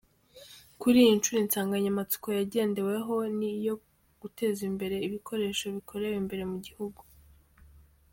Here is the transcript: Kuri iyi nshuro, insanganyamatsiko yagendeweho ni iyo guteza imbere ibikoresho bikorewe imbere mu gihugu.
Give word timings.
Kuri 0.81 0.97
iyi 1.03 1.13
nshuro, 1.17 1.37
insanganyamatsiko 1.41 2.27
yagendeweho 2.37 3.13
ni 3.37 3.49
iyo 3.57 3.73
guteza 4.21 4.61
imbere 4.69 4.95
ibikoresho 5.07 5.65
bikorewe 5.77 6.15
imbere 6.23 6.43
mu 6.51 6.57
gihugu. 6.65 7.01